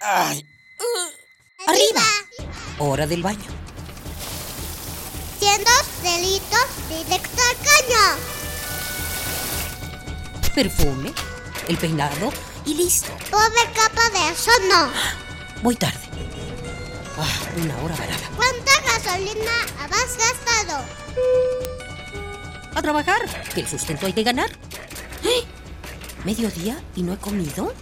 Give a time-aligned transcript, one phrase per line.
[0.00, 0.46] Ay.
[1.66, 2.02] ¡Arriba!
[2.78, 3.50] Hora del baño.
[5.38, 5.70] Siendo
[6.02, 8.04] delitos directo al caño.
[10.54, 11.12] Perfume,
[11.68, 12.32] el peinado
[12.64, 13.08] y listo.
[13.30, 14.90] Pobre capa de eso no.
[15.62, 15.98] Voy tarde.
[17.18, 18.30] Ah, una hora varada.
[18.36, 20.84] ¿Cuánta gasolina has gastado?
[22.74, 23.22] A trabajar,
[23.52, 24.50] que el sustento hay que ganar.
[25.24, 25.44] ¡Eh!
[26.24, 27.74] ¿Mediodía y no he comido?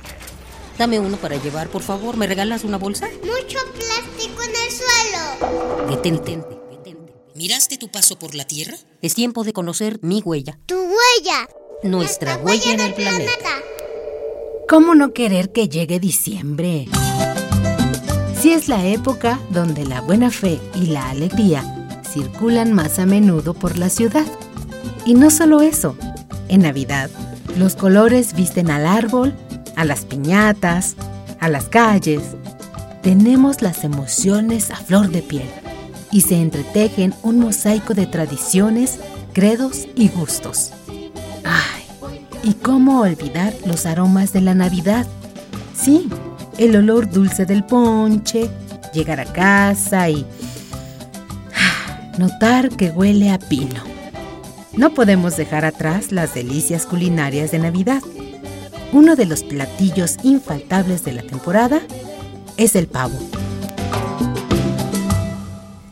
[0.78, 2.16] Dame uno para llevar, por favor.
[2.16, 3.08] ¿Me regalas una bolsa?
[3.22, 5.88] Mucho plástico en el suelo.
[5.88, 7.14] Detente, detente.
[7.34, 8.76] ¿Miraste tu paso por la Tierra?
[9.00, 10.58] Es tiempo de conocer mi huella.
[10.66, 11.48] Tu huella.
[11.82, 13.50] Nuestra huella en el planeta.
[14.68, 16.88] ¿Cómo no querer que llegue diciembre?
[18.40, 21.62] Si es la época donde la buena fe y la alegría
[22.04, 24.26] circulan más a menudo por la ciudad.
[25.04, 25.96] Y no solo eso,
[26.48, 27.10] en Navidad,
[27.56, 29.34] los colores visten al árbol,
[29.76, 30.96] a las piñatas,
[31.38, 32.22] a las calles.
[33.02, 35.48] Tenemos las emociones a flor de piel
[36.10, 38.98] y se entretejen un mosaico de tradiciones,
[39.32, 40.72] credos y gustos.
[41.44, 41.84] ¡Ay!
[42.42, 45.06] ¿Y cómo olvidar los aromas de la Navidad?
[45.76, 46.08] Sí,
[46.58, 48.48] el olor dulce del ponche,
[48.92, 50.24] llegar a casa y
[52.18, 53.82] notar que huele a pino.
[54.76, 58.02] No podemos dejar atrás las delicias culinarias de Navidad.
[58.92, 61.80] Uno de los platillos infaltables de la temporada
[62.56, 63.18] es el pavo.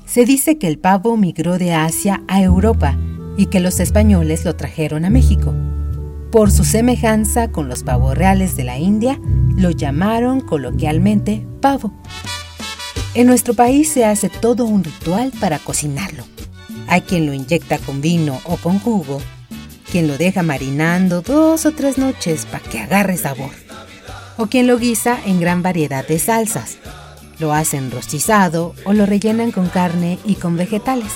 [0.07, 2.97] Se dice que el pavo migró de Asia a Europa
[3.37, 5.53] y que los españoles lo trajeron a México.
[6.31, 9.21] Por su semejanza con los pavos reales de la India,
[9.57, 11.93] lo llamaron coloquialmente pavo.
[13.15, 16.25] En nuestro país se hace todo un ritual para cocinarlo.
[16.87, 19.21] Hay quien lo inyecta con vino o con jugo,
[19.95, 23.53] quien lo deja marinando dos o tres noches para que agarre sabor,
[24.37, 26.79] o quien lo guisa en gran variedad de salsas.
[27.39, 31.13] Lo hacen rostizado o lo rellenan con carne y con vegetales.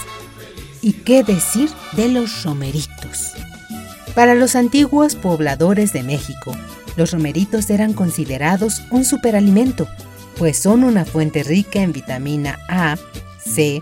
[0.81, 3.33] ¿Y qué decir de los romeritos?
[4.15, 6.53] Para los antiguos pobladores de México,
[6.95, 9.89] los romeritos eran considerados un superalimento,
[10.37, 12.97] pues son una fuente rica en vitamina A,
[13.45, 13.81] C,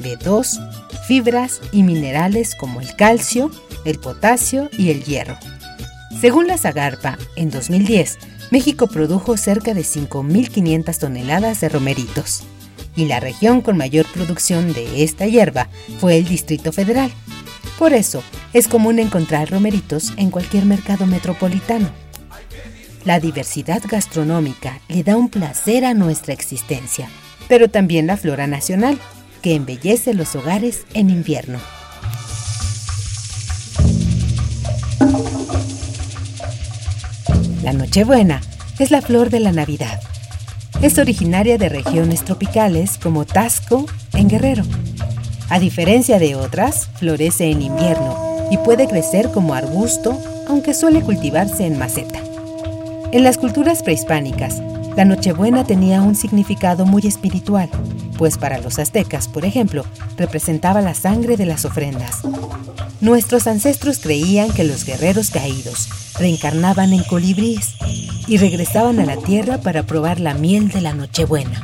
[0.00, 0.60] B2,
[1.08, 3.50] fibras y minerales como el calcio,
[3.86, 5.38] el potasio y el hierro.
[6.20, 8.18] Según la Zagarpa, en 2010,
[8.50, 12.44] México produjo cerca de 5.500 toneladas de romeritos,
[12.94, 17.10] y la región con mayor producción de esta hierba fue el Distrito Federal.
[17.78, 21.90] Por eso, es común encontrar romeritos en cualquier mercado metropolitano.
[23.04, 27.08] La diversidad gastronómica le da un placer a nuestra existencia,
[27.48, 28.98] pero también la flora nacional,
[29.42, 31.60] que embellece los hogares en invierno.
[37.66, 38.42] La Nochebuena
[38.78, 40.00] es la flor de la Navidad.
[40.82, 44.62] Es originaria de regiones tropicales como Tasco, en Guerrero.
[45.48, 50.16] A diferencia de otras, florece en invierno y puede crecer como arbusto,
[50.48, 52.20] aunque suele cultivarse en maceta.
[53.10, 54.62] En las culturas prehispánicas,
[54.96, 57.68] la Nochebuena tenía un significado muy espiritual,
[58.16, 59.84] pues para los aztecas, por ejemplo,
[60.16, 62.22] representaba la sangre de las ofrendas.
[63.00, 67.74] Nuestros ancestros creían que los guerreros caídos reencarnaban en colibríes
[68.26, 71.62] y regresaban a la tierra para probar la miel de la Nochebuena.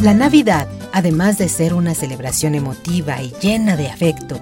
[0.00, 4.40] La Navidad, además de ser una celebración emotiva y llena de afecto,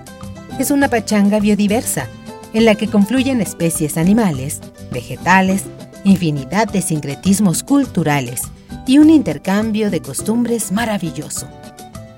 [0.58, 2.08] es una pachanga biodiversa
[2.54, 4.60] en la que confluyen especies animales,
[4.90, 5.64] vegetales,
[6.04, 8.42] infinidad de sincretismos culturales
[8.86, 11.48] y un intercambio de costumbres maravilloso.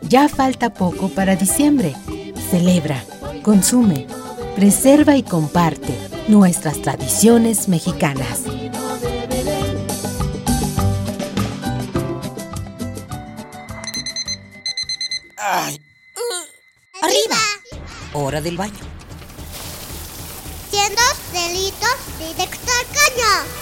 [0.03, 1.94] Ya falta poco para diciembre.
[2.50, 3.03] Celebra,
[3.43, 4.06] consume,
[4.56, 5.94] preserva y comparte
[6.28, 8.43] nuestras tradiciones mexicanas.
[15.37, 15.81] Ay.
[17.02, 17.37] Arriba.
[18.12, 18.73] Hora del baño.
[20.70, 21.02] Siendo
[21.32, 23.62] delitos directo al caño.